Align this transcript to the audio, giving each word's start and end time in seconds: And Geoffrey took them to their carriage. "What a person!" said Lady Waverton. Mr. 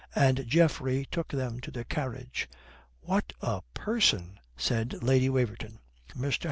And 0.15 0.47
Geoffrey 0.47 1.07
took 1.11 1.27
them 1.27 1.59
to 1.61 1.69
their 1.69 1.83
carriage. 1.83 2.49
"What 3.01 3.33
a 3.39 3.61
person!" 3.75 4.39
said 4.57 5.03
Lady 5.03 5.29
Waverton. 5.29 5.77
Mr. 6.15 6.39